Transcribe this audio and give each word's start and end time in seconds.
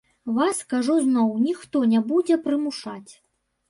Вас, 0.37 0.61
кажу 0.75 0.95
зноў, 1.05 1.29
ніхто 1.45 1.85
не 1.95 2.05
будзе 2.11 2.43
прымушаць. 2.51 3.11